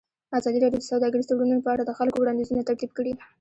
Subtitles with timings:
[0.37, 3.11] ازادي راډیو د سوداګریز تړونونه په اړه د خلکو وړاندیزونه ترتیب کړي.